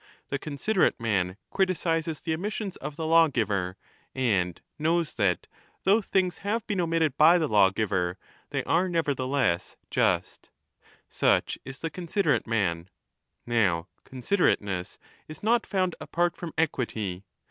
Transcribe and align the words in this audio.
The 0.29 0.39
considerate 0.39 0.99
man 0.99 1.37
criticizes 1.51 2.21
the 2.21 2.33
omissions 2.33 2.75
of 2.77 2.95
the 2.95 3.05
lawgiver, 3.05 3.77
and 4.15 4.59
knows 4.79 5.13
that, 5.13 5.45
though 5.83 6.01
things 6.01 6.39
have 6.39 6.65
been 6.65 6.81
omitted 6.81 7.17
by 7.17 7.37
the 7.37 7.47
lawgiver, 7.47 8.17
they 8.49 8.63
are 8.63 8.89
nevertheless 8.89 9.75
1199^ 9.91 9.91
just. 9.91 10.49
Such 11.07 11.59
is 11.65 11.77
the 11.77 11.91
considerate 11.91 12.47
man. 12.47 12.89
Now 13.45 13.89
considerateness 14.03 14.97
is 15.27 15.43
not 15.43 15.67
found 15.67 15.93
apart 15.99 16.35
from 16.35 16.51
equity. 16.57 17.23